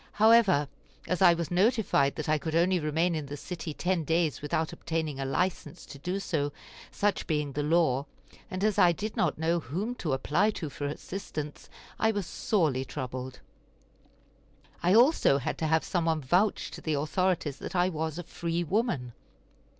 [0.13, 0.67] However,
[1.05, 4.73] as I was notified that I could only remain in the city ten days without
[4.73, 6.51] obtaining a license to do so,
[6.89, 8.07] such being the law,
[8.49, 11.69] and as I did not know whom to apply to for assistance,
[11.99, 13.41] I was sorely troubled.
[14.81, 18.23] I also had to have some one vouch to the authorities that I was a
[18.23, 19.13] free woman.